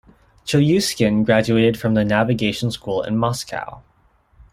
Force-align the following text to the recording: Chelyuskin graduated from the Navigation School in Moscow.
Chelyuskin 0.47 1.23
graduated 1.27 1.79
from 1.79 1.93
the 1.93 2.03
Navigation 2.03 2.71
School 2.71 3.03
in 3.03 3.19
Moscow. 3.19 3.83